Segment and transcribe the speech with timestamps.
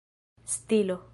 [0.45, 1.09] stilo